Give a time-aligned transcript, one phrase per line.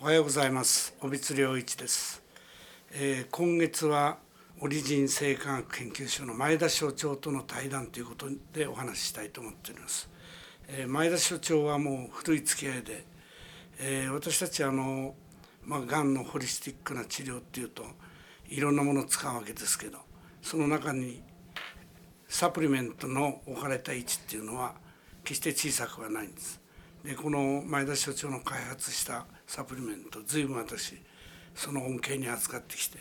[0.00, 0.94] おはようございます。
[1.00, 2.22] 小光良一です、
[2.92, 4.18] えー、今月は
[4.60, 10.08] オリジン生化学研究所の前田所長との対談ということでお話ししたいと思っております、
[10.68, 13.04] えー、前田所長はもう古い付き合いで、
[13.80, 15.16] えー、私たちあの
[15.64, 17.82] まあがんのホリスティックな治療っていうと
[18.48, 19.98] いろんなものを使うわけですけど
[20.42, 21.24] その中に
[22.28, 24.74] サプリメントの置かれた位置っていうのは
[25.24, 26.67] 決して小さくはないんです。
[27.04, 30.94] でこの前田所長の開発したサプリメント随分私
[31.54, 32.98] その恩恵に扱ってきて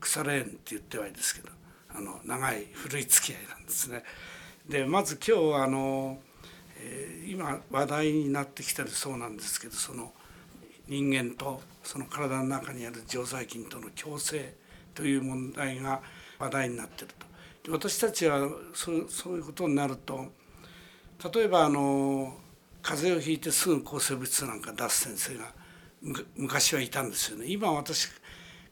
[0.00, 1.48] 腐れ縁って言ってはいいですけど
[1.94, 4.02] あの長い古い付き合いなんですね。
[4.68, 6.18] でまず今日あの、
[6.78, 10.12] えー、今話題になってきてるそうなんですけどその
[10.88, 14.54] 人間とその体の中にある常在菌との共生
[14.94, 16.00] という問題が
[16.38, 17.32] 話題になってると。
[17.70, 20.32] 私たちはそそういうことになると
[21.32, 22.36] 例えばあの
[22.82, 25.52] 風邪をひいてすぐ抗生物質なんか出す先生が
[26.36, 27.46] 昔はいたんですよね。
[27.48, 28.08] 今私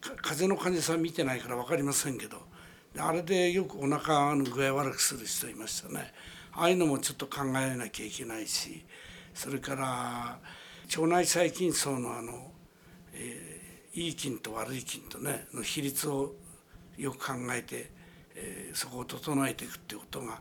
[0.00, 2.42] 風邪の患者さん見てないから分かりませんけど
[2.98, 6.12] あれでよくお腹の具合悪くする人いましたね。
[6.52, 8.84] ああいうのもちょっと考えなきゃいけないし
[9.32, 10.38] それから
[10.96, 12.50] 腸内細菌層のあの、
[13.14, 16.34] えー、いい菌と悪い菌とねの比率を
[16.98, 17.90] よく考えて、
[18.34, 20.40] えー、そこを整えていくってことが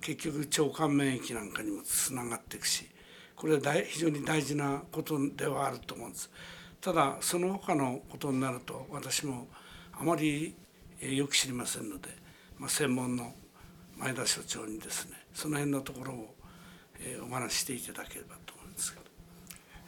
[0.00, 2.84] 結局腸管免疫なんかにもつながっていくし
[3.36, 6.30] これは大非常に大事なことではあると思うんです。
[6.80, 9.48] ただその他のことになると私も
[9.92, 10.54] あまり
[11.00, 12.10] よく知りませんので、
[12.58, 13.32] まあ、専門の
[13.96, 16.34] 前田所長にですねその辺のところを
[17.28, 19.04] お話ししていただければと思いますけど。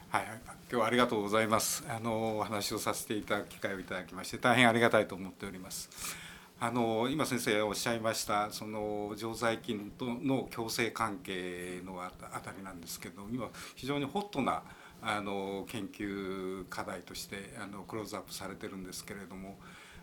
[0.08, 1.84] はい、今日はありがとうございます。
[1.88, 5.90] あのお話をさせていただく機会をいただきまして大変ありがたいと思っております。
[6.58, 14.62] あの今先生おっしゃいましたその常在菌との共生関係のあたりなんですけど今非常にホットな
[15.02, 19.56] あの研究課題としてあのクローズアップされてるんですけれども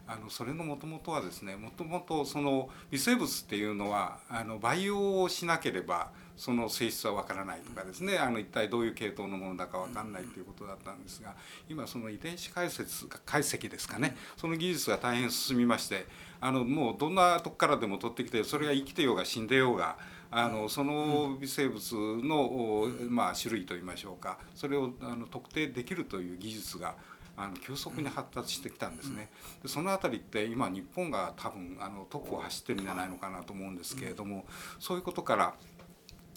[0.05, 11.35] あのそれのもともとはですねもともとその微生物っていうのはあの培養をしなければその性質はわからないとかですねあの一体どういう系統のものだかわかんないということだったんですが
[11.69, 16.05] 今その遺伝子解説解析ですかねその技術が大変進みまして
[16.45, 19.97] あのもうどんなとこからでも取ってきてそれが生きてようが死んでようが
[20.29, 21.81] あのその微生物
[22.21, 26.95] の、まあ、種類といいましょうかそれをあの特定できるという技術が
[27.37, 29.29] あの急速に発達してきたんですね。
[29.61, 34.45] でその辺りって今日本が多分あのトップを走ってるんじゃないのかなと思うんですけれども
[34.79, 35.53] そういうことから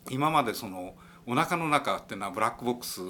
[0.09, 0.95] 今までその
[1.29, 3.01] お腹の中っていうのはブラックボックス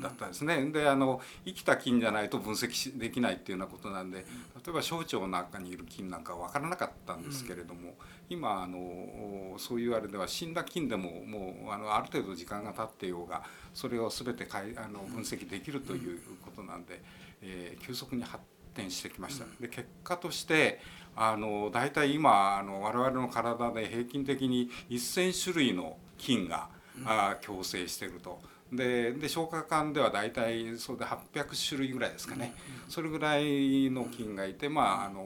[0.00, 0.70] だったんですね。
[0.70, 4.24] であの生きた菌じゃないと分析できないっていうようなことなんで例
[4.68, 7.96] えば小腸の中にいる菌なんかは分からなかったんですけれども
[8.30, 13.42] 今あのそういうあれでは死んだ菌でももうあのある程度時間が経っていようが
[13.74, 17.02] それを全てかいあの分析できるということなんで、
[17.42, 19.44] えー、急速に発展してきました。
[19.60, 20.80] で結果として
[21.14, 28.40] あの大体今あの我々の体で平均的に1,000種類の菌があ共生してると。
[28.72, 32.54] でで消化管では大体それで800種類ぐらいですかね、
[32.88, 35.24] それぐらいの菌がいてまああの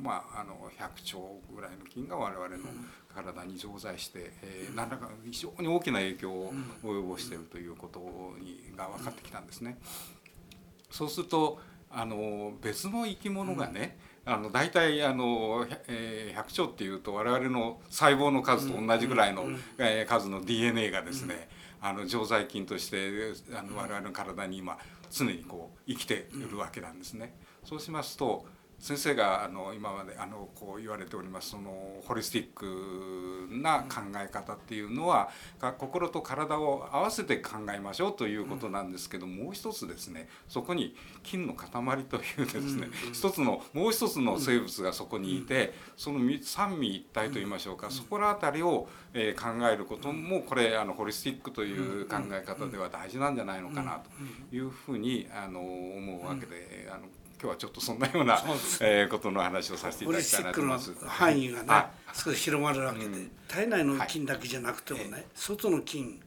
[0.00, 2.64] まああの100兆ぐらいの菌が我々の
[3.12, 6.52] 体に常在して、えー、何らか非常に大きな影響を
[6.82, 8.00] 及ぼしているということ
[8.40, 9.78] にが分かってきたんですね。
[10.90, 11.58] そうすると
[11.90, 19.44] あの別の生き物がね、あの大体あの、えー、100兆っていうと我々の細胞の数と同じぐらいの、
[19.78, 21.48] えー、数の DNA がですね、
[21.80, 23.10] あの常在菌として
[23.56, 24.78] あの我々の体に今
[25.10, 27.34] 常にこう生きているわけなんですね。
[27.64, 28.46] そうしますと
[28.78, 35.30] 先生があの今まであのこう言われておりますそのホリスティックな考え方っていうのは
[35.78, 41.70] 心と体を合わせて考えましょうということなんですけどもう一つですねそこに菌の塊
[42.04, 54.00] というですね一つのもう一つの生物がそこにいてその三位一体といいましょうかそこら辺りをえ考えることもこれあのホリスティックという考え方では大事なんじゃないのかな
[54.50, 57.04] というふうにあの思うわけであの
[57.40, 58.42] 今日はちょっとそんなような、
[58.80, 60.94] えー、ことの話をさせていただきたいなと思います。
[61.06, 66.20] 範囲がね、はい、少し広まるわけで、うん、体内の菌だけじゃなくてもね、はい、外の菌、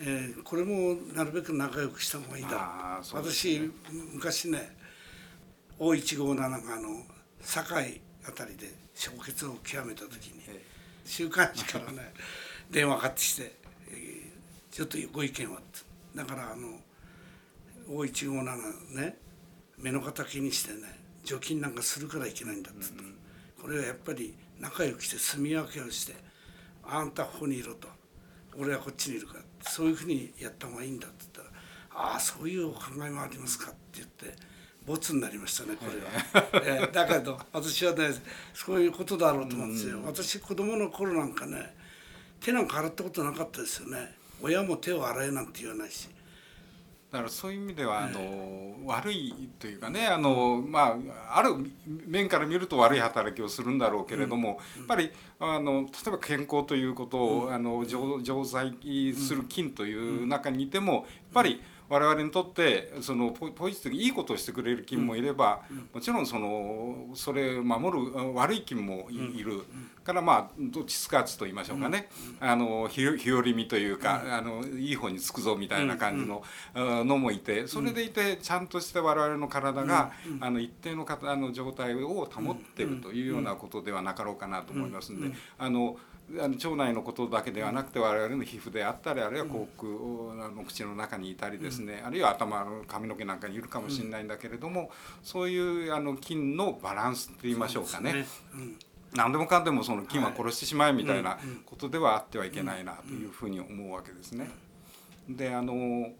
[0.00, 3.24] えー、これもなるべく仲良くした方がいいだろう。
[3.24, 3.70] 私
[4.12, 4.76] 昔ね
[5.78, 7.02] O157 があの
[7.40, 8.72] 堺あたりで
[9.06, 10.42] 氷結を極めた時に、
[11.04, 12.12] 週刊誌からね
[12.70, 13.56] 電話かかってきて、
[13.90, 15.60] えー、ちょっとご意見は
[16.14, 16.80] だからあの
[17.88, 19.25] O157 ね
[19.78, 23.14] 目の敵にしてね除菌なんかするからいけないんだっつった、うん、
[23.60, 26.14] これはやっぱり仲良くして住み分けをして
[26.84, 27.88] あんたここにいろと
[28.58, 34.34] 俺はこっちにいるからそういうふうにやった方がいいんだって言ったらああそういうお考えもありますかって言って
[34.86, 38.10] ボツになりましたねこれは、えー、だけど私はね
[38.54, 41.74] そういうことだろうと思うんですよ、私子供の頃なんかね
[42.40, 44.14] 手なんか洗ったことなかったですよね。
[44.42, 46.08] 親も手を洗えなんて言わないし
[47.12, 50.96] だからそういう意味ではあの、悪いというかねあの、ま
[51.28, 51.50] あ、ある
[52.06, 58.74] 面から見ると悪い働きをするんだろうけれども、やっぱりあの例えば健康ということを、あの常常在
[59.14, 65.62] する菌という中にいてもやっぱり、我々にとってそのポポジティブいいことをしてくれる菌もいれば、
[65.92, 69.62] もちろんそのそれを守る悪い菌もいる、
[70.02, 72.08] からまあどっちつかずと言いましょうかね、
[72.40, 76.42] あの日和見というか、あのいい方につくぞみたいな感じの,、
[77.04, 85.36] のもいてそれでいてちゃんとして我々の体が、あの一定の方の状態を保っているというようなことではなかろうかなと思いますんで。
[85.58, 85.96] あの
[86.32, 94.90] あの腸内のことだけではなくて我々の皮膚であったりあるいは口腔の口の中にいたりですね、あるいは頭の髪の毛なんかにいるかもしれないんだけれども、
[95.22, 98.26] そういうあの菌のバランスって言いましょうかね。
[99.14, 104.50] 何でもかんでもその菌は殺してしまえみたいなことではあってはいけないなというふうに思うわけですね。
[105.28, 106.10] であの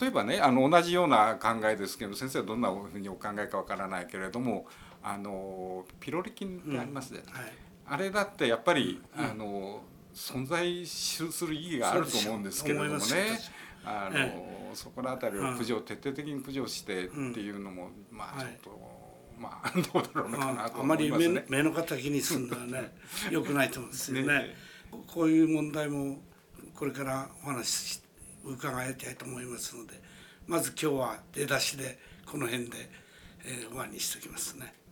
[0.00, 4.66] 例えばねあの同じような考えですけど先生はどんなふうにお考えかわからないけれども
[5.02, 7.22] あのピロリ菌ってありますね。
[7.26, 7.32] うん。
[7.34, 9.82] はいあれだってやっぱり、うん、あの
[10.14, 12.98] 存在する意義があると思うんですけれどもね。
[13.84, 14.34] あの、え
[14.72, 18.80] え、そこの辺りを駆除、徹底的に駆除してっていうのも、まあちょっと、はい、
[19.38, 21.38] まあ どうだろうかなと思いますね。
[21.38, 22.92] あまり目の敵にすんだね
[23.30, 24.26] よくないと思うんですよね。
[24.26, 24.56] ね、
[25.06, 26.20] こういう問題も
[26.74, 28.02] これからお話し
[28.44, 30.00] 伺いたいと思いますので
[30.46, 32.90] まず今日は出だしでこの辺で、
[33.44, 34.78] えー、終わりにしておきますね。